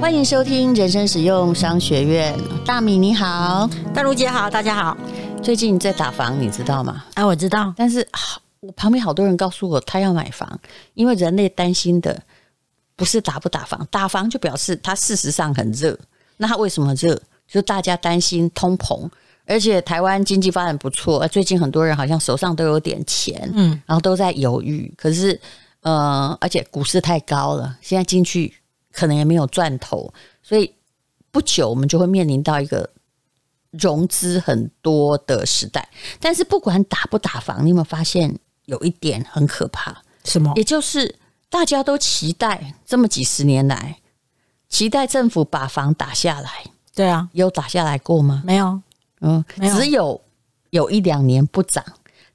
[0.00, 2.32] 欢迎收听人生实用商学院。
[2.64, 4.96] 大米你好，大如姐好，大家好。
[5.42, 7.04] 最近在打房，你知道吗？
[7.14, 7.74] 啊，我知道。
[7.76, 8.06] 但是
[8.60, 10.60] 我旁边好多人告诉我，他要买房，
[10.94, 12.22] 因为人类担心的
[12.94, 15.98] 不是打不打房，打房就表示它事实上很热。
[16.36, 17.20] 那它为什么热？
[17.48, 19.08] 就大家担心通膨，
[19.46, 24.92] 而且台湾经济发展不错，最近很多人好像手上都有点钱，嗯，然后都在犹豫。
[24.96, 25.38] 可是，
[25.80, 28.54] 呃，而且股市太高了，现在进去
[28.98, 30.12] 可能也没有赚头，
[30.42, 30.74] 所以
[31.30, 32.90] 不久我们就会面临到一个
[33.70, 35.88] 融资很多的时代。
[36.18, 40.02] 但是不管打不打房，你有没有发现有一点很可怕？
[40.24, 40.52] 什么？
[40.56, 41.14] 也就是
[41.48, 44.00] 大家都期待这么几十年来，
[44.68, 46.50] 期待政府把房打下来。
[46.92, 48.42] 对啊，有打下来过吗？
[48.44, 48.82] 没有，
[49.20, 50.20] 嗯，有，只有
[50.70, 51.84] 有一两年不涨，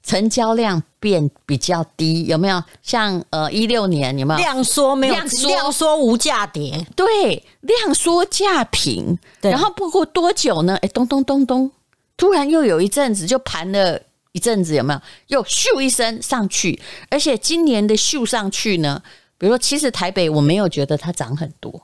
[0.04, 2.62] 成交量变比较低，有没有？
[2.82, 4.94] 像呃一六年有没有量缩？
[4.94, 9.18] 没有量缩，量缩无价跌，对，量缩价平。
[9.40, 10.76] 对，然后不过多久呢？
[10.82, 11.70] 哎，咚咚咚咚，
[12.18, 13.98] 突然又有一阵子就盘了
[14.32, 15.00] 一阵子，有没有？
[15.28, 19.02] 又咻一声上去，而且今年的咻上去呢，
[19.38, 21.82] 比如说，其实台北我没有觉得它涨很多。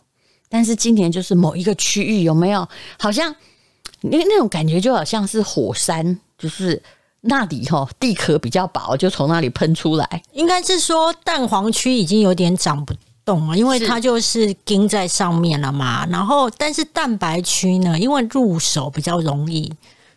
[0.50, 2.68] 但是今年就是某一个区域有没有？
[2.98, 3.34] 好像
[4.02, 6.82] 那那种感觉就好像是火山，就是
[7.22, 10.22] 那里哈地壳比较薄，就从那里喷出来。
[10.32, 16.06] 应该是说蛋黄区已经有点长不动了，因为它就是钉在上面了嘛。
[16.06, 19.72] 然后，但是蛋白区呢，因为入手比较容易，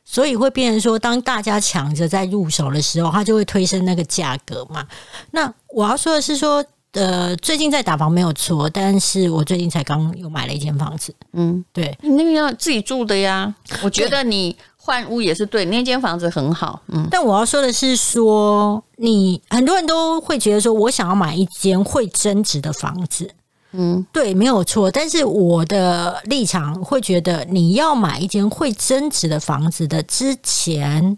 [0.06, 4.86] 所以会变成说，当大家抢着在入手的时候，它就会推升那个价格嘛。
[5.32, 6.64] 那我要说的是说。
[6.94, 11.12] 呃，最近在打房没有错，但是我最近才刚又买了一间房子。
[11.32, 13.52] 嗯，对，你那个要自己住的呀。
[13.82, 16.82] 我觉得你换屋也是对，那间房子很好。
[16.90, 23.32] 嗯，但我要说的是说，说你很多人都会觉得说我想要买一间会增值的房子。
[23.72, 24.92] 嗯，对，没有错。
[24.92, 31.18] 但是我的立场会觉得，你要买一间会增值的房子的之前，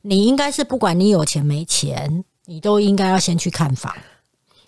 [0.00, 3.94] 你应该是不管你有钱没钱，你都应该要先去看房。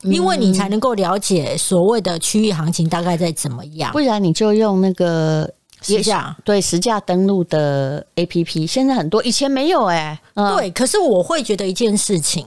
[0.02, 5.50] 因为你才能够了解所谓的区域行情大概在怎么样，不然你就用那个
[5.84, 10.70] 实价对实价登录的 APP，现在很多，以前没有哎、欸，嗯、对。
[10.70, 12.46] 可是我会觉得一件事情，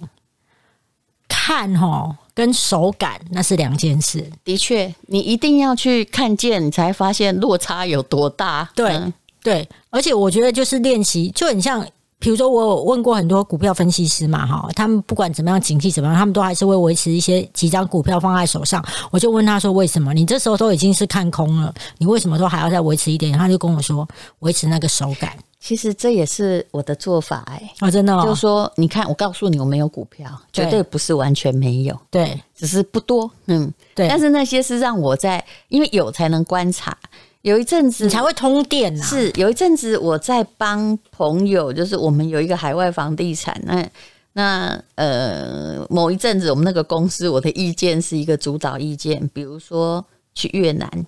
[1.27, 4.29] 看哦跟手感那是两件事。
[4.43, 8.69] 的确，你一定要去看见，你才发现落差有多大。
[8.75, 11.85] 对、嗯、对，而且我觉得就是练习，就很像。
[12.19, 18.83] 比如说，我有问过很多股票分析师嘛，哈，他们不管怎么样，景气怎么样，他们都还是会维持一些几张股票放在手上。
[19.11, 20.13] 我就问他说：“为什么？
[20.13, 24.07] 你这时候都已经是看空了，你为什么都还要再维持一点？”他就跟我说
[24.39, 34.07] ：“维持那个手感。”其实这也是我的做法哎、欸，啊、哦，真的、哦，就是说，你看，我告诉你，我没有股票，对绝对不是完全没有，对，只是不多，嗯，对。
[34.07, 36.95] 但是那些是让我在，因为有才能观察。
[37.43, 43.89] 有一阵子你才会通电呐、啊，是有一阵子我在帮朋友，就是我们有一个海外房地产，那
[44.33, 50.03] 那呃某一阵子我们那个公司，我的意见是一个主导意见，比如说
[50.33, 51.05] 去越南，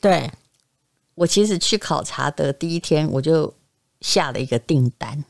[0.00, 0.30] 对，
[1.14, 3.52] 我其实去考察的第一天我就
[4.00, 5.24] 下了一个订单，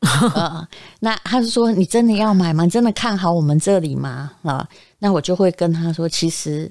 [0.34, 0.68] 呃，
[1.00, 2.64] 那他是说你真的要买吗？
[2.64, 4.32] 你真的看好我们这里吗？
[4.42, 4.68] 啊，
[4.98, 6.70] 那我就会跟他说，其实。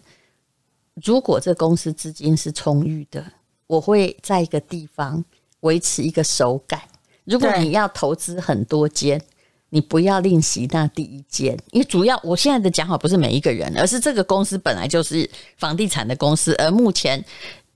[1.03, 3.23] 如果这公司资金是充裕的，
[3.67, 5.23] 我会在一个地方
[5.61, 6.81] 维持一个手感。
[7.23, 9.21] 如果你要投资很多间，
[9.69, 17.23] 你不要吝惜那第一间，因为主要我现在的讲法不是每一个人，而是这个公司本来就是房地产的公司，而目前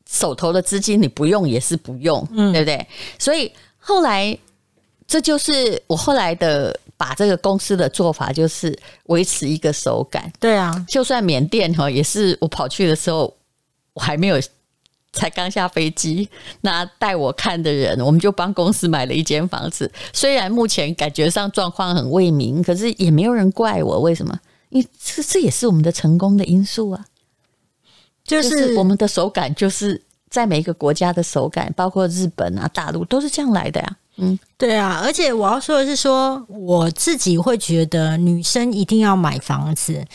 [0.09, 2.87] 手头的资金你不用也是不用，嗯，对不对？
[3.17, 4.37] 所以后来
[5.07, 6.79] 这就是我后来的。
[6.99, 13.33] 把这个公司的做法就是维持一个手感，对啊，就算缅甸哈也是我跑去的时候，
[13.93, 14.37] 我还没有
[15.13, 16.27] 才刚下飞机，
[16.59, 19.89] 那带我看的人，我们就帮公司买了一间房子。
[20.11, 24.37] 虽然目前感觉上状况很未明，可是也没有人怪我，为什么？
[24.67, 27.05] 因为这这也是我们的成功的因素啊，
[28.25, 33.95] 就是，就是我们的手感，就是在每一个国家的手感，包括日本啊、大陆都是这样来的呀、啊。
[34.19, 40.05] 嗯，对啊，而且我要说的是说，说我自己会觉得女生一定要买房子。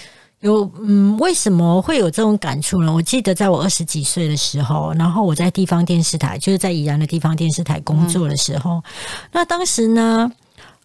[0.40, 2.92] 有嗯，为什么会有这种感触呢？
[2.92, 8.82] 我记得在我二十几岁的时候，然后我在地方电视台，就是在宜兰的地方电视台工作的时候，嗯、
[9.32, 10.30] 那当时呢，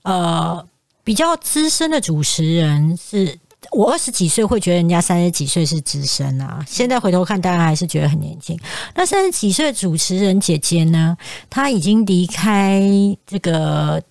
[0.04, 0.65] 呃，
[1.04, 3.38] 比较资深的主持人是。
[3.71, 8.60] 我二十几岁会觉得人家三十几岁是资深啊，现在回头看，当然还是觉得很年轻。
[8.95, 11.18] 那三十几岁的主持人姐姐呢，
[11.50, 12.81] 她已经离开
[13.25, 14.01] 这个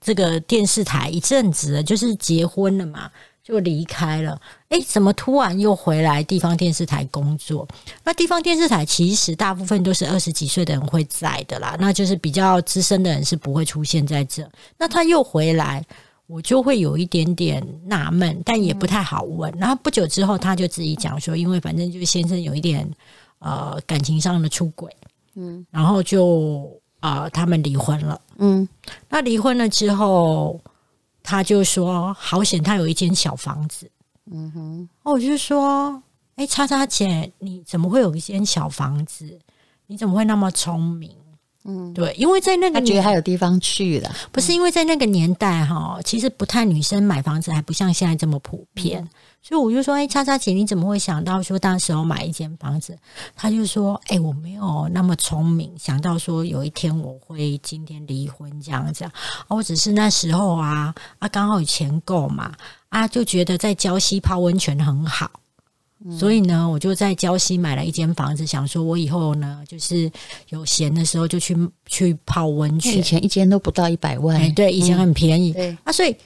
[0.00, 3.10] 这个电视台一阵子了，就是结婚了嘛。
[3.44, 4.40] 就离开了。
[4.68, 7.66] 哎，怎么突然又回来地方电视台工作？
[8.04, 14.48] 那地方电视台其实大部分都是二十几岁的人会在的啦，那就是比较资深的人是不会出现在这。
[14.78, 15.84] 那他又回来，
[16.32, 19.52] 我就会有一点点纳闷，但也不太好问。
[19.58, 22.90] 然后不久之后，他就自己讲说，因为反正就是先生有一点
[23.38, 24.90] 呃感情上的出轨，
[25.34, 26.70] 嗯，然后就
[27.00, 28.66] 啊、呃、他们离婚了，嗯，
[29.10, 30.58] 那离婚了之后。
[31.24, 33.88] 他就说：“好险，他有一间小房子。”
[34.32, 36.02] 嗯哼，我就说
[36.34, 39.38] ：“哎，叉叉姐，你怎么会有一间小房子？
[39.86, 41.12] 你怎么会那么聪明？”
[41.64, 49.02] 嗯，对，因为在那个他觉得还有地方去了，不是因为在那个年代哈，其实不太女生买房子还不像现在这么普遍。
[49.02, 49.08] 嗯
[49.44, 52.96] 所以我就说，哎，叉叉姐，你怎么会想到说当时候买一间房子？
[53.34, 59.12] 他就说，哎，我没有那么聪明，想到说有一天我会今天离婚这样子啊。
[59.48, 62.52] 我只是那时候啊啊，刚好有钱够嘛
[62.90, 65.28] 啊，就觉得在礁溪泡温泉很好，
[66.04, 70.10] 嗯、所以呢，我就在礁溪买了一间房子，想说我以后呢，就是
[70.48, 71.56] 有闲的时候就去
[71.86, 72.98] 去泡温泉。
[72.98, 75.52] 以前一间都不到一百万，哎，对，以前很便宜。
[75.52, 76.16] 嗯、对啊，所以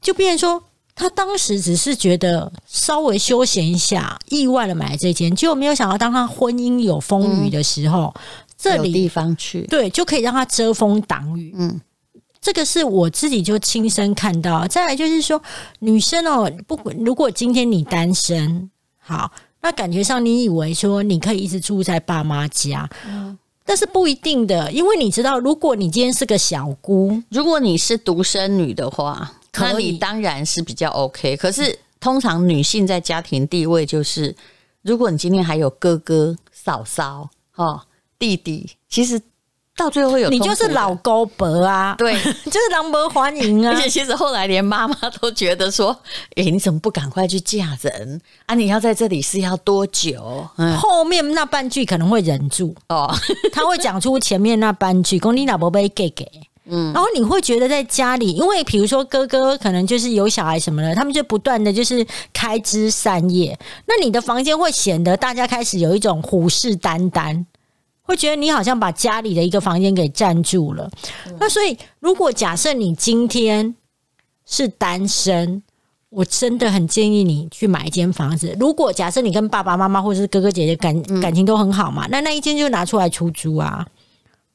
[0.00, 0.62] 就变成说。
[0.98, 8.22] 他当时只是觉得稍微休闲一下，意外的买了这间，结果没有想到，当他婚姻有风雨的时候，嗯、
[8.56, 11.52] 这里地方去，对，就可以让他遮风挡雨。
[11.58, 11.78] 嗯，
[12.40, 14.66] 这个是我自己就亲身看到。
[14.68, 15.38] 再来就是说，
[15.80, 18.70] 女生哦，不管如果今天你单身，
[19.06, 19.30] 好，
[19.62, 29.32] 那感觉上你以为说你可以一直住在爸妈家，嗯，但是不一定的，因为你知道，如果你今天是个小姑，如果你是独生女的话。
[29.58, 34.36] 那你当然是比较 OK，可是通常女性在家庭地位就是，
[34.82, 37.80] 如果你今天还有哥哥、嫂嫂、哦、
[38.18, 39.18] 弟弟，其实
[39.76, 42.14] 到最后会有你就是老姑婆啊，对，
[42.46, 43.72] 就是狼婆欢迎啊。
[43.74, 45.96] 而 且其实后来连妈妈都觉得说，
[46.34, 48.20] 哎，你怎么不赶快去嫁人？
[48.46, 48.54] 啊？
[48.54, 50.48] 你要在这里是要多久？
[50.56, 52.74] 嗯，后面那半句可能会忍住。
[52.88, 53.14] 哦，
[53.52, 56.26] 他会讲出前面那半句，公你老婆被给给。
[56.68, 63.56] 嗯，然后你会觉得在家里，因为比如说哥哥可能就是有小孩什么的，他们就不断的就是开枝散叶，
[63.86, 67.44] 那你的房间会显得大家开始有一种虎视眈眈，
[68.06, 70.90] 会觉得你好像把家里的一个房间给占住了。
[71.26, 73.74] 嗯、那所以，如果假设你今天
[74.46, 75.62] 是单身，
[76.08, 78.56] 我真的很建议你去买一间房子。
[78.58, 83.86] 如果假设你跟爸爸妈妈或者是哥哥姐姐感感情都很好嘛，那那一间就拿出来出租啊。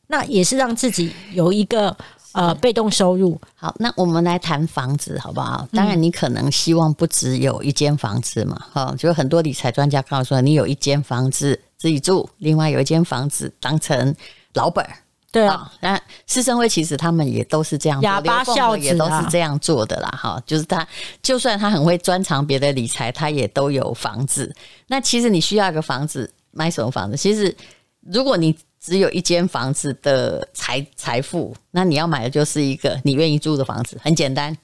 [0.07, 1.95] 那也是让自己有一个
[2.33, 3.39] 呃被动收入。
[3.55, 5.67] 好，那我们来谈房子好不好？
[5.73, 14.15] 当然，你可能希望不只有一间房子嘛，哈、嗯，就很多理财专家告诉说，你有一间房子自己住，另外有一间房子当成
[14.53, 14.85] 老本。
[15.33, 15.97] 对啊，那
[16.27, 20.85] 师生会其实他们也都是这样，哑巴孝子也都是这样做的啦，哈，就是他
[21.23, 24.53] 就算他很会专长别的理财，他也都有房子。
[24.87, 27.15] 那其实你需要一个房子，买什么房子？
[27.15, 27.55] 其实
[28.01, 34.57] 如果你只有一间房子的财财富，那你要买的就是一个你愿意住的房子，很简单。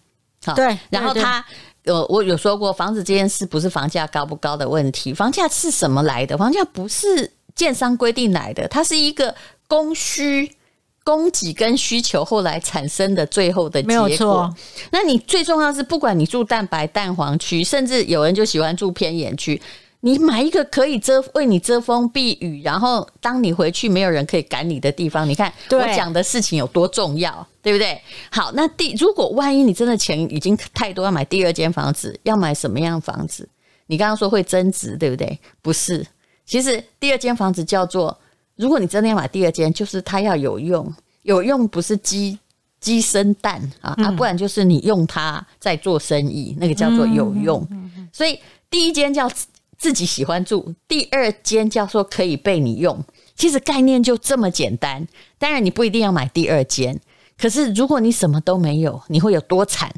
[0.44, 0.76] 好，对。
[0.90, 1.46] 然后他，
[1.84, 6.36] 有我有说过，房子这件事不是房价高不高的问题，房价是什么来的？
[6.36, 9.36] 房价不是建商规定来的，它是一个
[9.68, 10.52] 供需、
[11.04, 13.88] 供给跟需求后来产生的最后的结果。
[13.88, 14.56] 没有错。
[14.90, 19.62] 那你最重要是，不管你住蛋白、蛋黄区，甚至有人就喜欢住偏远区。
[20.08, 28.02] 你买一个可以遮为你遮风避雨，然后当你回去没有人可以赶你的地方，你看我讲的事情有多重要，对不对？
[28.32, 33.50] 好，那第如果万一你真的钱已经太多，要买第二间房子，要买什么样房子？
[33.88, 35.38] 你刚刚说会增值，对不对？
[35.62, 36.08] 不是，
[36.46, 38.18] 其实第二间房子叫做，
[38.56, 40.90] 如果你真的要买第二间，就是它要有用，
[41.24, 42.40] 有用不是鸡
[42.80, 47.68] 鸡生蛋啊，啊，不然就是你用它在做生意，那个叫做有用。
[48.14, 49.30] 所以第一间叫。
[49.78, 53.04] 自己喜欢住，第二间叫做可以被你用，
[53.36, 55.08] 其实概念就这么简单。
[55.38, 57.00] 当然你不一定要买第二间，
[57.38, 59.94] 可是如果你什么都没有，你会有多惨？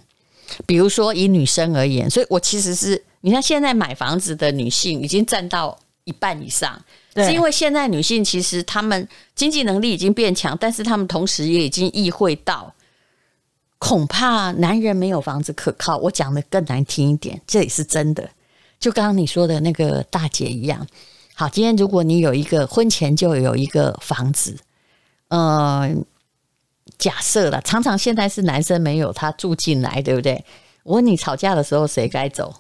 [0.66, 6.82] 比如说以女生而言，所以我其实是你看现在买房子的女性已经占到一半以上，
[7.14, 12.74] 对是因为现在女性其实她们经济能力已经变强，但是她们同时也已经意会到，
[13.78, 15.98] 恐怕男人没有房子可靠。
[15.98, 18.30] 我讲的更难听一点，这也是真的。
[18.80, 20.88] 就刚刚你说的那个大姐一样，
[21.36, 24.58] 好，今天如果你有一个婚前就有一个房子，
[25.28, 25.94] 呃，
[26.98, 30.44] 假设了，常常现在是男生没有他住进来，对不对？
[30.84, 32.54] 我问你，吵架的时候谁该走？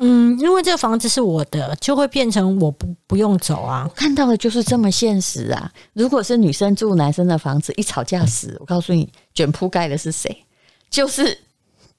[0.00, 3.84] 嗯，因为这个房子是我的，就会变成我不不用走啊。
[3.86, 5.70] 我看到的就是这么现实啊！
[5.92, 10.44] 如果是女生住男生的房子，一吵架死，我告诉你，卷铺盖的是谁？
[10.88, 11.38] 就是。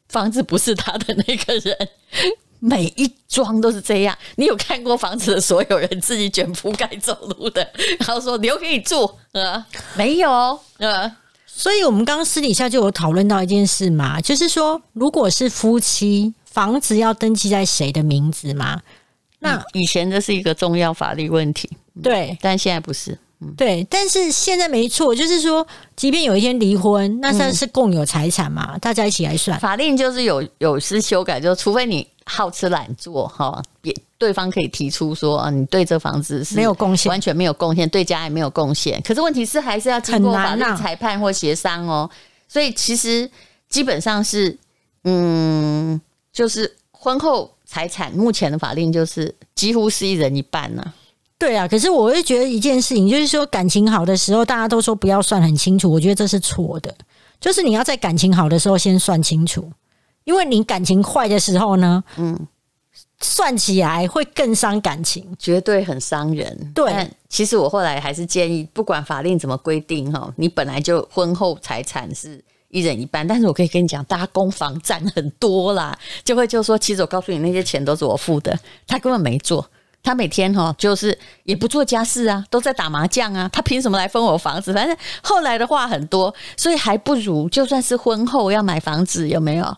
[0.09, 1.89] 房子不是他的那个人，
[2.61, 4.17] 每一桩都是这样。
[4.37, 7.67] 你有看过房子的所有人自己卷铺盖走路的，
[7.99, 9.11] 然后说留给你住？
[9.33, 9.65] 呃，
[9.95, 10.29] 没有，
[10.77, 11.11] 呃，
[11.45, 18.79] 所以我们刚刚私底下就有讨论到一件事嘛，就是说，如果是夫妻，房子要登记在谁的名字嘛？
[19.39, 21.69] 那、嗯、以前这是一个重要法律问题，
[22.03, 23.17] 对，但现在不是。
[23.57, 25.65] 对，但是现在没错，就是说，
[25.95, 29.59] 即便有一天离婚，那算是共有财产嘛，嗯、大家一起来算。
[29.59, 39.01] 法令就是有有失修改，就除非你好吃懒做哈，也对方可以提出说啊，你对这房子是没有贡献，完全没有贡献，对家也没有贡献。
[39.01, 42.09] 可是问题是还是要经过法律裁判或协商哦。
[42.47, 43.29] 所以其实
[43.69, 44.57] 基本上是，
[45.03, 45.99] 嗯，
[46.31, 50.93] 就是婚后财产目前的法令就是几乎是一人一半呢、啊。
[51.39, 56.93] 对啊，可是我会觉得一件事情，就是说感情好的时候，大家都说不要算很清楚，我觉得这是错的。
[57.39, 59.67] 就是你要在感情好的时候先算清楚，
[60.23, 62.47] 因为你感情坏的时候呢，嗯，
[63.19, 66.71] 算起来会更伤感情，绝对很伤人。
[66.73, 79.67] 对，其实我后来还是建议，不管法令怎么规定哈，你本来就婚后财产是一人一半，但是我可以跟你讲，大家攻防战很多啦，就会就说，其实我告诉你，那些钱都是我付的，他根本没做。
[80.03, 83.47] 他每天哈就是也不做家事啊，都在打麻将啊。
[83.53, 84.73] 他凭什么来分我房子？
[84.73, 89.77] 反正后来的话很多，所以还不如就算是婚后要买房子，有没有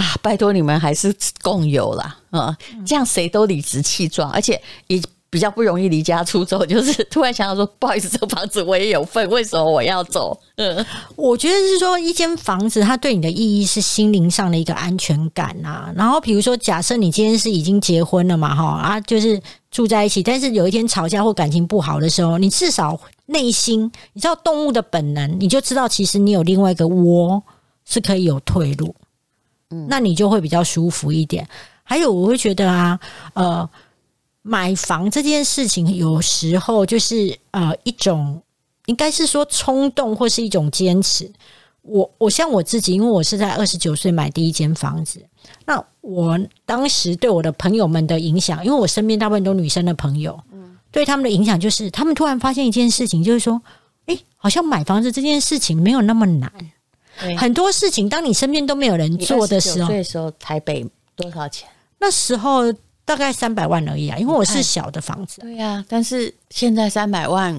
[0.00, 0.16] 啊？
[0.22, 5.00] 拜托你们还是共有啦啊，这样谁都理直气壮，而且也。
[5.30, 10.34] 比较不容易离家出走，就是突然想到说，不好意思，这房子我也有份，为什么我要走？
[10.56, 10.82] 嗯，
[11.16, 15.92] 我觉得是说，一间房子它对你的意义是心灵上的一个安全感啊。
[15.94, 19.38] 然后比如说，假设你今天是已经结婚了嘛，哈啊，就是
[19.70, 23.82] 住在一起，但是有一天吵架或感情不好的时候，你至少内心，
[24.14, 27.42] 你知道动物的本能，你就知道其实你有另外一个窝
[27.84, 28.94] 是可以有退路，
[29.70, 31.46] 嗯，那你就会比较舒服一点。
[31.82, 32.98] 还有，我会觉得啊，
[33.34, 33.68] 呃。
[34.40, 38.40] 买房这件事情，有时候就是呃一种，
[38.86, 41.30] 应该是说冲动或是一种坚持。
[41.82, 45.20] 我我像我自己，因为我是在二十九岁买第一间房子，
[45.66, 53.60] 那我当时对我的朋友们的影响，因为我身边大部分都女生的朋友，嗯，对他们的影响就是，他们突然发现一件事情，就是说，
[54.06, 56.50] 诶，好像买房子这件事情没有那么难。
[57.38, 61.68] 很多事情，当你身边都没有人做的时候，那时候台北多少钱？
[61.98, 62.72] 那时候。
[63.08, 65.40] 大概三百万而已啊，因为我是小的房子。
[65.40, 67.58] 对呀、啊，但是现在三百万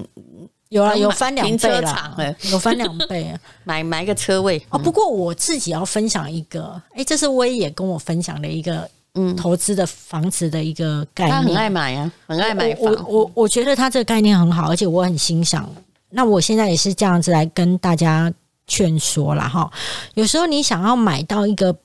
[0.68, 4.78] 有啊，有翻两倍了，有翻两倍啊， 买买个车位哦。
[4.78, 11.36] 不过我自己要分享一个，哎，这是威也跟我分享的一个嗯投资的房子的一个概念。
[11.36, 12.84] 他很爱买啊，很爱买房。
[12.84, 15.68] 我我我觉得他这个概念很好，而且我很欣赏。
[16.10, 18.32] 那我现在也是这样子来跟大家
[18.70, 19.68] 劝说了哈。
[20.14, 21.76] 有时候你想要买到一个。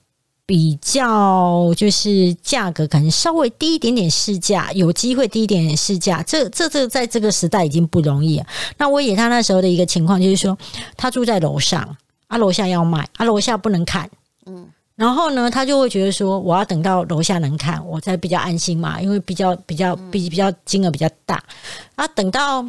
[0.47, 8.45] 比较就是价格可能稍微低一点点市价，有机会低一点点市价，这这这在这个时代已经不容易了。
[8.77, 10.55] 那我也他那时候的一个情况就是说，
[10.95, 14.07] 他住在楼上，啊楼下要卖，啊楼下不能看，
[14.45, 21.43] 嗯，然后呢，他就会觉得说，我要等到楼下能看，我才比较安心嘛，因为比较比较比比较金额比较大，
[21.95, 22.63] 啊等到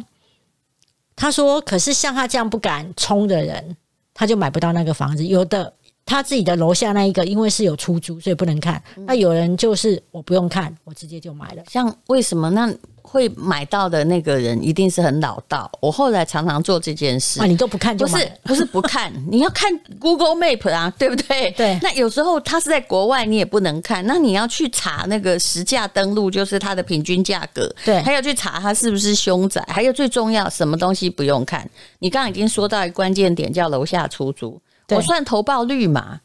[1.15, 3.77] 他说，可是像他这样不敢冲的人，
[4.17, 5.71] 他就买不到那个房子，有的。
[6.07, 8.81] 他自己的楼下那一个，因为是有出租，所以不能看。
[9.05, 11.61] 那有人就是我不用看，我直接就买了。
[11.69, 15.69] 像为什么那会买到的那个人一定是很老道？
[15.81, 17.41] 我后来常常做这件事。
[17.41, 21.51] 啊，你都不看就是，不是不看， 你要看 Google Map 啊，对不对？
[21.51, 21.77] 对。
[21.81, 24.05] 那有时候他是在国外，你也不能看。
[24.07, 27.69] 那你要去查那个实价登录，就是它的平均价格。
[27.83, 28.01] 对。
[28.03, 29.61] 还要去查它是不是凶宅。
[29.67, 31.69] 还有最重要，什么东西不用看？
[31.99, 34.57] 你刚刚已经说到一个关键点，叫楼下出租。
[34.89, 36.19] 我算投报率嘛.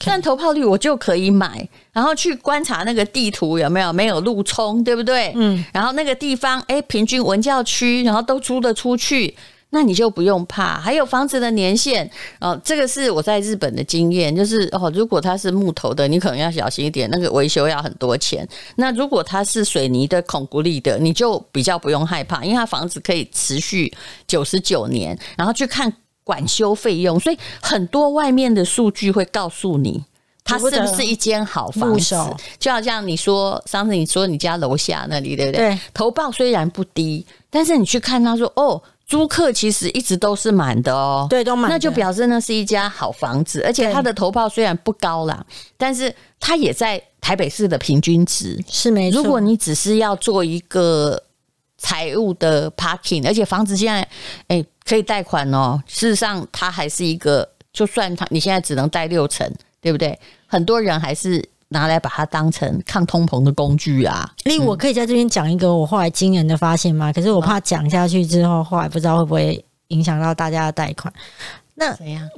[0.00, 5.32] 算投报率我就可以买，然后去观察那个地图有没有没有路冲，对不对？
[5.34, 9.34] 嗯，然后那个地方哎，平均文教区，然后都租得出去，
[9.70, 10.78] 那你就不用怕。
[10.78, 18.46] 还有房子的年限哦，这个是我在日本的经验，就是哦，如果它是木头的，你可能要小心一点，那个维修要很多钱。
[18.76, 23.90] 那如果它是水泥的、孔骨力的，你就比较不用害怕，因为它房子可以持续
[24.26, 25.90] 九十九年，然后去看。
[26.28, 30.04] 管修费用，所以很多外面的数据会告诉你，
[30.44, 32.14] 它是不是一间好房子。
[32.58, 35.70] 就好像你说上次你说你家楼下那里，对不对？
[35.70, 35.78] 对。
[35.94, 45.42] 投报虽然不低，但是你去看他说哦，租客其实一直都是满的哦，对，都满，那就表示那是一家好房子，而且它的投报虽然不高啦，
[45.78, 49.22] 但是它也在台北市的平均值是没错。
[49.22, 51.22] 如果你只是要做一个。
[51.78, 54.00] 财务的 parking，而且房子现在
[54.48, 55.80] 哎、欸、可以贷款哦。
[55.86, 60.18] 事实上，它还是一个，就算它你现在只能贷六成，对不对？
[60.46, 64.28] 很多人还是拿来把它当成抗通膨的工具啊。
[64.44, 67.12] 所以我可以在这边讲一个我后来惊人的发现吗？
[67.12, 71.12] 可是我怕讲下去之后，后来不知道会不会影响到大家的贷款。
[71.74, 72.28] 那怎样？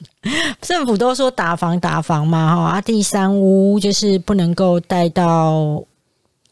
[0.60, 5.82] 政府都说打房打房嘛，哈啊，第三屋就是不能够贷到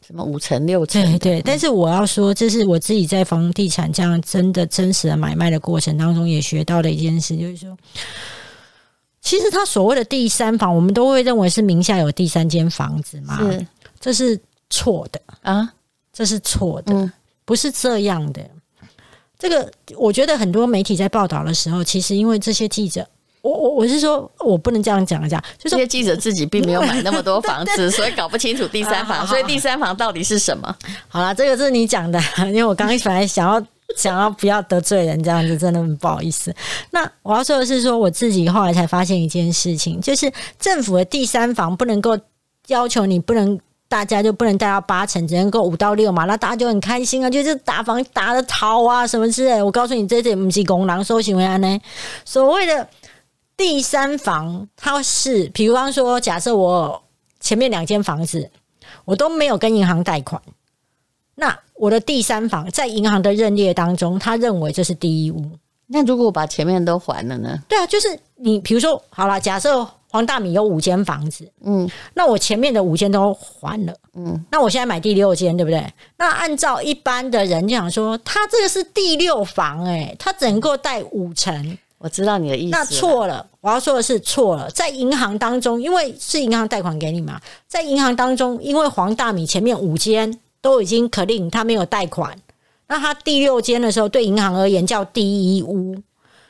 [0.05, 1.41] 什么五成六成，对对。
[1.41, 7.77] 但是我要说，这是我自己在房地产这样真的真实的买卖的过程当中也学到的一件事，就是说，
[9.21, 13.67] 其实他所谓的第三房，我们都会认为是名下有第三间房子嘛，是，
[13.99, 14.39] 这是
[14.69, 15.21] 错的。
[15.41, 15.73] 啊，
[16.11, 17.11] 这是错的，嗯，
[17.45, 18.41] 不是这样的。
[19.39, 23.07] 这个我觉得很多媒体在报道的时候，其实因为这些记者，
[23.41, 29.25] 我我我是说，我不能这样讲一下，就是这些记者自己并没有买那么多房子， 所以搞不清楚第三房。
[29.25, 30.75] 所以第三房到底是什么？
[31.07, 33.61] 好了，这个是你讲的， 因为我刚刚本来想要
[33.95, 36.53] 想要不要得罪人，这样子真的很不好意思。
[36.91, 42.17] 那我要说的是，说我自己后来才发现一件事情，就是政府的第三房不能够
[42.67, 43.59] 要求你不能。
[43.91, 49.61] 大家就不能贷到八成，只能够五到六嘛，那大家就很开心啊，就是打房打的逃啊，什么之类。
[49.61, 51.77] 我告诉你，这这不是公狼收行为案呢。
[52.23, 52.87] 所谓的
[53.61, 57.03] 第三房，它是，比方说，假设我
[57.39, 58.49] 前面两间房子
[59.05, 60.41] 我都没有跟银行贷款，
[61.35, 65.45] 那我的第三房在银行的认列当中，他认为这是第一屋。
[65.85, 67.55] 那如果我把前面都还了呢？
[67.67, 69.87] 对啊，就是你，比如说，好了，假设。
[70.13, 75.81] 黄大米有五间房子，嗯，那我前面的五间都还了，嗯，那我现在买第六间，对不对？
[76.17, 81.77] 那按照一般的人就想说，他这个是第六房，欸，诶，他只能够贷五成。
[82.01, 82.71] 我知道你的意思。
[82.71, 92.35] 那错了，我要说的是错了，在银行当中，因为是银行贷款给你嘛，在银行当中，因为黄大米前面五间都已经可令他没有贷款，
[92.87, 95.95] 那他第六间的时候，对银行而言叫第一屋，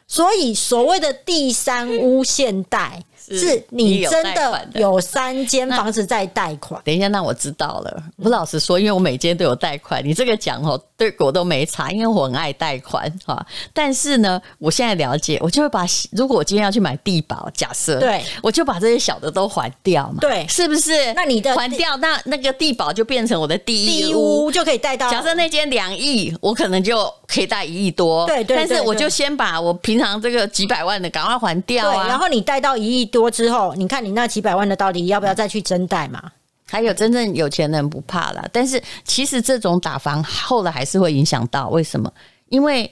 [0.07, 3.03] 所以所谓的第三屋现贷。
[3.29, 6.81] 是你真的有三间房子在贷款？
[6.83, 8.03] 等一下，那我知道了。
[8.17, 13.45] 我老实说，因为我每间都有贷款，你这个讲哦，对我都没查，因为我很爱贷款哈。
[13.73, 21.13] 但是呢，我现在了解，我就会把如果我今天要去买地保，假设对，我就把这些小的都还掉嘛，对，是不是？
[21.13, 25.09] 那你的还掉，那那个地保就变成我的第一屋，就可以贷到。
[25.09, 28.57] 假设那间两亿，我可能就可以贷一亿多，对对。
[28.57, 33.29] 但是我就先把我平常这个几百万的赶快还掉啊，然后你贷到一亿多。
[33.29, 36.31] 之后，你看你那几百万的到底要不要再去增贷嘛？
[36.67, 42.09] 还有真正有钱人不怕啦，但是其实这种打房后来还是会影响到，为什么？
[42.47, 42.89] 因为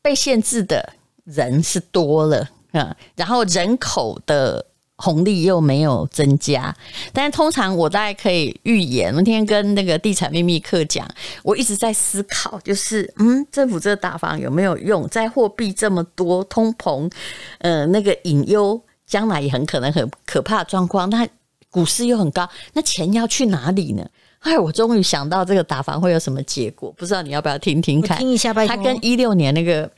[0.00, 0.92] 被限制的
[1.24, 6.72] 人是多了，嗯，然后人口的红利又没有增加。
[7.12, 11.04] 但通常我大概可以预言，那天跟那个地产秘密课讲，
[11.42, 15.08] 我一直在思考，就是嗯，政府这个打房有没有用？
[15.08, 17.10] 在货币这么多通膨，
[17.58, 18.80] 呃，那个隐忧。
[19.10, 21.28] 将来也很可能很可怕的状况，那
[21.68, 24.08] 股市又很高，那钱要去哪里呢？
[24.38, 28.16] 哎，我终于想到这个打房会有什么结果，不知道你要不要听听看？
[28.22, 28.64] 听一下吧。
[28.66, 29.90] 它跟一六年那个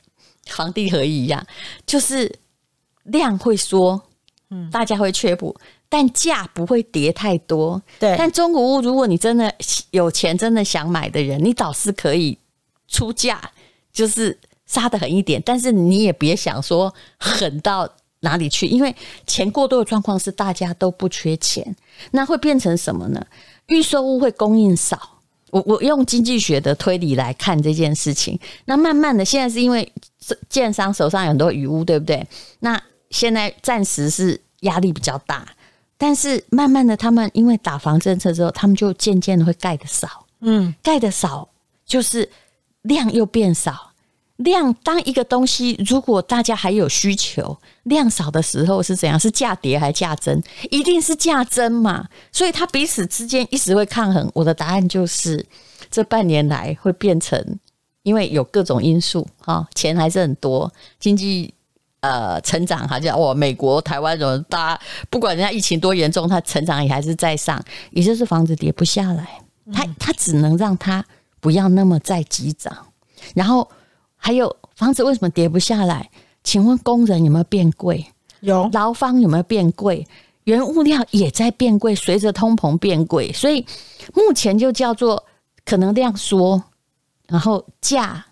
[0.47, 1.45] 房地合一一样，
[1.85, 2.39] 就是
[3.03, 4.01] 量会缩，
[4.49, 5.55] 嗯，大家会缺补，
[5.87, 7.79] 但价不会跌太多。
[7.99, 9.53] 对，但中古屋，如果你真的
[9.91, 12.35] 有钱，真的想买的人，你倒是可以
[12.87, 13.39] 出价，
[13.93, 17.87] 就是杀的狠一点，但是你也别想说狠到。
[18.23, 18.65] 哪里去？
[18.65, 18.93] 因为
[19.25, 21.75] 钱过多的状况是大家都不缺钱，
[22.11, 23.25] 那会变成什么呢？
[23.67, 24.99] 预售物会供应少。
[25.51, 28.39] 我我用经济学的推理来看这件事情。
[28.65, 29.89] 那慢慢的，现在是因为
[30.49, 32.25] 建商手上有很多余屋，对不对？
[32.61, 32.81] 那
[33.11, 35.47] 现在暂时是压力比较大，
[35.97, 40.25] 但是慢慢的，他们因为打房政策之后，他们就渐渐的会盖的少。
[40.39, 41.47] 嗯，盖的少
[41.85, 42.27] 就是
[42.81, 43.92] 量又变少。
[44.37, 49.17] 量当一个东西，如果大家还有需求，量少的时候是怎样？
[49.19, 50.41] 是价跌还是价增？
[50.71, 52.07] 一定是价增嘛。
[52.31, 54.29] 所以它彼此之间一直会抗衡。
[54.33, 55.45] 我的答案就是，
[55.91, 57.39] 这半年来会变成，
[58.01, 60.69] 因为有各种因素哈，钱还是很多，
[60.99, 61.53] 经济
[61.99, 69.27] 呃成长好像哇，美国、台湾人大家不管人家疫情多严重，它成长也还是在上，也就是房子跌不下来，
[69.71, 71.05] 它它只能让它
[71.39, 72.75] 不要那么再急涨，
[73.35, 73.69] 然后。
[74.25, 76.09] 还有房子为什么跌不下来？
[76.45, 78.05] 请问工人有没有变贵？
[78.39, 80.07] 有，劳方有没有变贵？
[80.45, 83.65] 原物料也在变贵，随着通膨变贵，所以
[84.13, 85.21] 目前就叫做
[85.65, 86.63] 可能量缩，
[87.27, 88.25] 然后价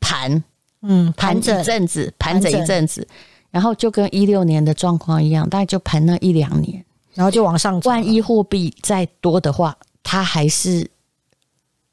[0.00, 0.42] 盘，
[0.80, 3.06] 嗯，盘整一阵子，盘整一阵子，
[3.50, 7.78] 然后就跟一六年的状况一样，大概就盘那一两年，然后就往上。
[7.84, 10.90] 万一货币再多的话，它还是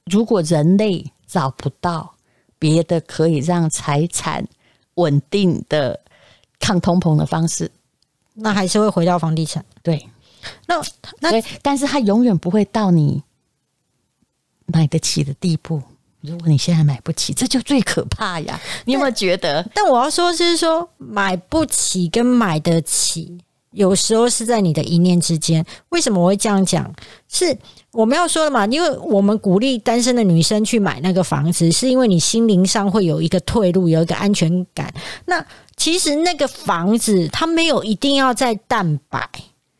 [0.06, 2.13] 如果人类找不到。
[2.64, 4.48] 别的可以让财产
[4.94, 6.00] 稳定的
[6.62, 7.70] 抗通膨的方式，
[8.36, 9.66] 那还是会回到房地产。
[9.82, 10.08] 对，
[10.66, 10.82] 那
[11.20, 11.30] 那
[11.62, 13.22] 但是它永远不会到你
[14.68, 15.84] 买得起的地步。
[16.22, 18.58] 如果你现在买不起，这就最可怕呀！
[18.86, 19.62] 你有没有觉得？
[19.76, 23.38] 但我要说，就是说买不起跟买得起，
[23.74, 25.66] 有时候是在你的一念之间。
[25.90, 26.92] 为什么我会这样讲？
[27.28, 27.58] 是
[27.92, 28.66] 我们要说的嘛？
[28.68, 34.94] 因为我们鼓励单身的女生去买那个房子，是因为你心灵上会有一个退路，有一个安全感。
[35.26, 39.30] 那其实那个房子，它没有一定要在蛋白。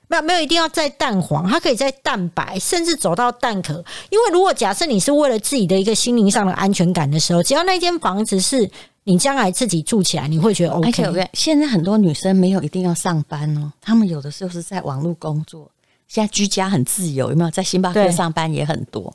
[0.10, 3.84] 那没有一定要在蛋黄，它可以在蛋白，甚至走到蛋壳。
[4.12, 8.70] 因为如果假设你是为了自己的一个心灵上的安全感的时候，只要那间房子是
[9.04, 11.04] 你将来自己住起来，你会觉得 OK。
[11.04, 15.70] 而且现在很多女生没有一定要上班哦，她们有的时候是在网络工作。
[16.08, 17.52] 现在居家很自由，有没有？
[17.52, 19.14] 在星巴克上班也很多。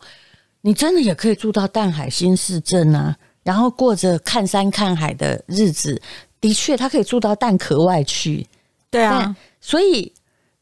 [0.61, 6.01] 你真的也可以住到淡海新市镇啊，然后过着看山看海的日子。
[6.40, 8.46] 的确，她可以住到蛋壳外去。
[8.90, 10.12] 对啊，所以。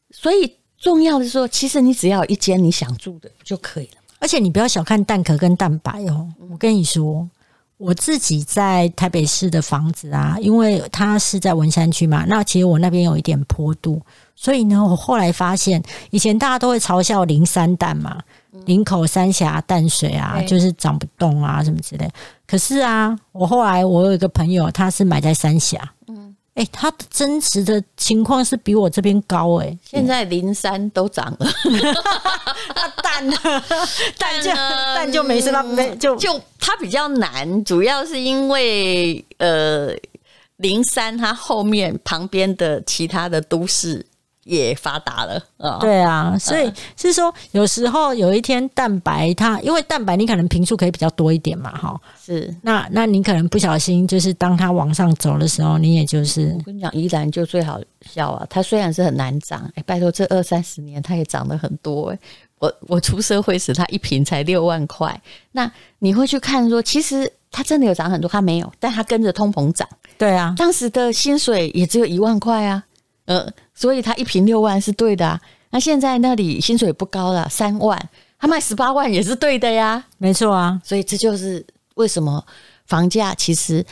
[0.09, 3.97] 所以重要的是说，其实你只要有一间你想住的就可以了。
[4.19, 6.27] 而且你不要小看蛋壳跟蛋白哦。
[6.49, 7.29] 我跟你说，
[7.77, 14.01] 我自己在台北市的房子啊，因为它是在文山区嘛，那其实我那边有一点坡度，
[14.35, 18.19] 所以呢，我后来发现，以前大家都会嘲笑林三淡嘛，
[18.65, 22.09] 林口三峡淡水啊，就是涨不动啊什么之类。
[22.47, 25.79] 可是啊，我后来我有一个朋友，他是买在三峡。
[26.57, 31.47] 哎、欸，它的真实的情况是比我这边高哎、欸，现在零三都涨了，
[32.75, 33.37] 那 蛋呢？
[34.17, 39.93] 蛋就蛋就没事了，没就就它比较难，主要是因为呃，
[40.55, 44.03] 零三它后面旁边的其他的都市。
[44.47, 45.77] 也发达了啊！
[45.79, 52.53] 对啊，所以是说，有时候有一天蛋白它，因为蛋白你可能频数可以比较多一点嘛，哈，是。
[52.61, 58.47] 那那你可能不小心，就是当它往上走的时候，你也就是我跟你讲，依然就最好笑啊！
[58.49, 62.19] 它虽然是很难涨，哎，拜托这二三十年它也涨得很多哎。
[62.59, 65.21] 我我出社会时，它一瓶才六万块。
[65.51, 69.87] 那你会去看说，其实它真的有涨很多，它没有，但它跟着通膨涨。
[70.17, 72.83] 对啊，当时的薪水也只有一万块啊。
[73.27, 75.39] 呃，所以他一瓶六万是对的啊。
[75.69, 78.09] 那现在那里薪水不高了，三万，
[78.39, 80.81] 他卖十八万也是对的呀，没错啊。
[80.81, 82.41] 所以这就是为什么
[82.85, 83.85] 房价其实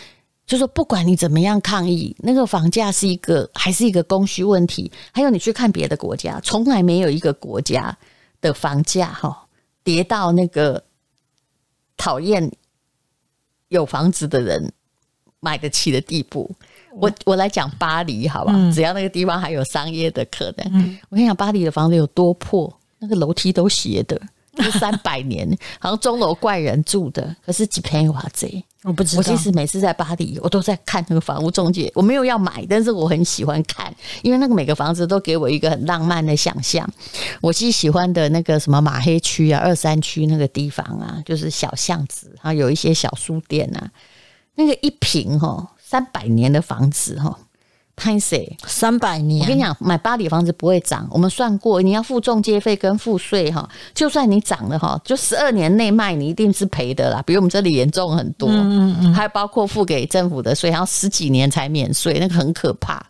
[0.47, 4.89] 就说，不管你怎么样抗议，那个房价是一个还是一个供需问题。
[5.11, 7.95] 还有你去看别的国家，从来没有一个国家
[8.39, 9.45] 的房价哈
[9.83, 10.81] 跌到那个
[11.97, 12.49] 讨厌
[13.67, 14.71] 有房子的人
[15.41, 16.49] 买得起的地步。
[16.99, 18.53] 我我来讲巴黎，好吧？
[18.55, 24.19] 嗯、只要那个地方还有商业的可能，嗯、我跟你讲，巴黎的房子有多破，那个楼梯都斜的，
[24.57, 25.47] 就三百年，
[25.79, 27.35] 好像钟楼怪人住的。
[27.45, 29.19] 可是几便宜哇贼，我不知道。
[29.19, 36.89] 我其实每次在巴黎，我都在看那个房屋中介，我没有要买，但是我很喜欢看，因为那个每个房子都给我一个很浪漫的想象。
[37.41, 43.91] 我其实喜欢的那个什么马黑区啊、二三区那个地方啊，就是小巷子，然后有一些小书店啊，
[44.55, 45.67] 那个一平哦。
[45.95, 47.33] 三百年的房子哈，
[47.95, 48.57] 拍谁？
[48.67, 51.07] 三百年，我跟你讲，买巴黎房子不会涨。
[51.09, 57.23] 我们算过，你要付中介费跟付税哈，就算你涨了哈，就十二年内卖，你一定是赔的啦。
[57.25, 63.01] 比我们这里严重很多，嗯嗯，还包括付给政府的税，然后十几年才免税，那个很可怕。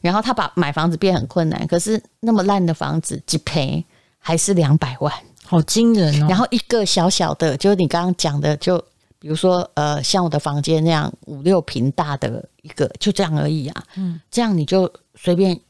[0.00, 3.84] 然后他把买房子变很困难，可是那么烂的房子，几赔
[4.18, 5.12] 还是两百万，
[5.44, 6.26] 好惊人哦。
[6.30, 8.82] 然后一个小小的，就是你刚刚讲的，就。
[9.22, 13.84] 比如说，呃，像我的房间那样五六平大的一个，就这样而已啊。
[13.94, 15.60] 嗯，这样你就随便，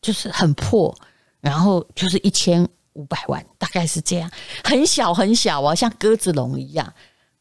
[0.00, 0.96] 就是很破，
[1.42, 4.30] 然后就是一千五百万，大概是这样，
[4.64, 6.90] 很小很小啊，像鸽子笼一样。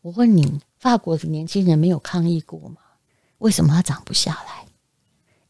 [0.01, 2.75] 我问你，法国的年轻人没有抗议过吗？
[3.38, 4.65] 为什么它涨不下来？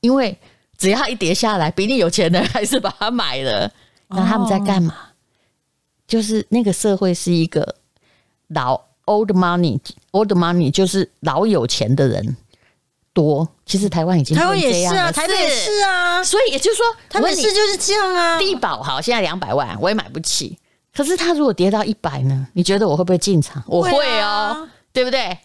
[0.01, 0.37] 因为
[0.77, 3.73] 只要一跌下来，比你有钱的人还是把它买了。
[4.07, 4.95] 那他们在干嘛？
[6.05, 7.77] 就是那个社会是一个
[8.49, 8.79] 老。
[9.05, 12.37] Old money, old money 就是老有钱的人
[13.11, 13.45] 多。
[13.65, 16.23] 其实台湾已经台湾也是啊，台北也是啊。
[16.23, 18.39] 所以也就是说，台北市就是这样啊。
[18.39, 20.57] 地保好，现在两百万我也买不起。
[20.95, 22.47] 可是它如果跌到一百呢？
[22.53, 23.61] 你觉得我会不会进场？
[23.67, 25.37] 我会哦，对不对？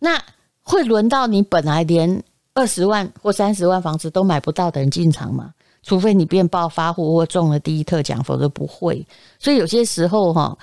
[0.00, 0.22] 那
[0.60, 5.54] 会轮到你本来连二十万或三十万房子都买不到的人进场吗？
[5.82, 9.06] 除非你变暴发户或中了第一特奖，否则不会。
[9.38, 10.58] 所以有些时候哈。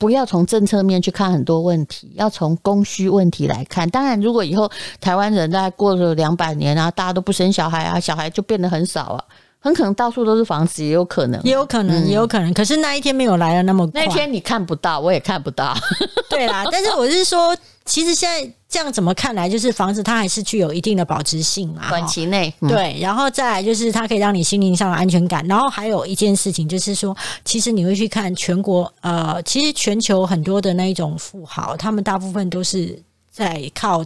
[0.00, 3.86] 不要从政策面去看很多问题，要从供需问题来看。
[3.90, 4.66] 当然，如果以后
[4.98, 9.24] 台湾人大概过了两百年啊，大家都不生小孩啊，小孩就变得很少啊，
[9.60, 12.50] 很可能到处都是房子，也有可能，也有可能，也有可能。
[12.54, 15.76] 可是那一天没有来的那么快，那一天你看不到，我也看不到。
[16.30, 17.54] 对 啦，但是我是说，
[17.90, 25.44] 其实现在这样怎么看来，就是房子它还是具有一定的保值性嘛，短期内、嗯、对，然后再来就是它可以让你心灵上的安全感。
[25.48, 32.96] 然后还有一件事情就是说，其实你会去看全国，呃，其实全球很多的那一种富豪，他们大部分都是
[33.28, 34.04] 在靠，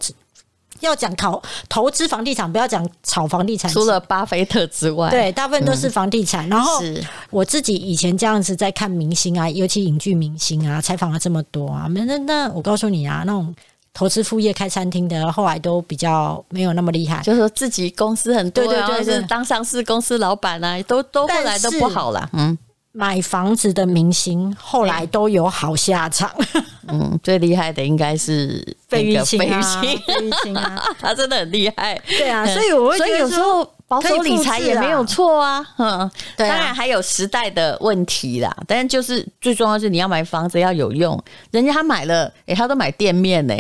[0.81, 3.70] 要讲靠投资房地产，不要讲炒房地产。
[3.70, 6.47] 除了巴菲特之外，对，大部分都是房地产。
[6.47, 6.81] 嗯、然后
[7.29, 13.55] 我自己以前这样子在看明星啊，尤其影剧明星啊，采访了这么多啊，那那那我告诉你啊，那种。
[13.95, 22.29] 投资副业开餐厅的，后来都比较没有那么厉害，就是说自己公司很多，对对对，是当上市公司老板啊，都都后来都不好了。
[22.33, 22.59] 嗯，
[22.91, 26.29] 买房子的明星后来都有好下场。
[26.89, 31.99] 嗯，最厉害的应该是费玉清啊，费玉清啊， 他真的很厉害。
[32.07, 35.65] 对啊，所以我会觉得所以有时候保守理财也没有错啊。
[35.79, 41.19] 嗯，对啊，当然还有时代的问题啦，但是就是最重要是你要买房子要有用。
[41.53, 43.55] 人家他买了，哎，他都买店面呢。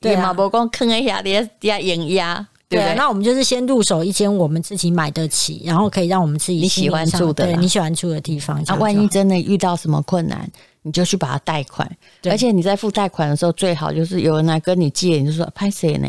[0.00, 2.94] 对嘛，不光坑一下，底下底下压压，对？
[2.96, 8.62] 那我们就是先入手一间我们自己买得起，然后可以让我们自己你喜欢住的，对你喜欢住的地方。
[8.66, 10.48] 那万一真的遇到什么困难，
[10.82, 11.90] 你就去把它贷款。
[12.24, 16.08] 而且你在付贷款的时候，最好就是有人来跟你借，你就说拍谁呢？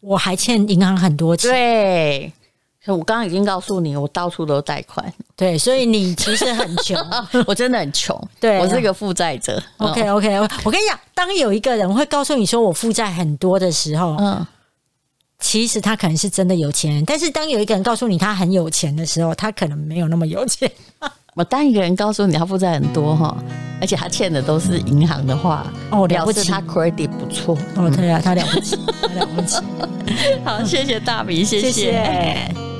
[0.00, 1.50] 我还欠银行很多钱。
[1.50, 2.32] 对。
[2.86, 5.04] 我刚刚已经告诉你，我到处都贷款，
[5.36, 6.98] 对，所以你其实很穷，
[7.46, 9.62] 我真的很穷，对，我是一个负债者。
[9.76, 14.44] OK OK，我跟你讲，当有一个人会告诉你说我负债很多的时候，嗯，
[15.38, 20.70] 其实他可能是真的有钱，但是当有一个人告诉你他很有钱的时候，他可能没有那么有钱。
[21.34, 23.34] 我当一个人告诉你他负债很多哈，
[23.80, 29.56] 而且他欠的都是银行的话，哦，了不起，他 credit 不错，哦，对啊，他了不起，他了不起。
[30.44, 31.70] 好，谢谢大米，谢谢。
[31.70, 32.71] 谢谢。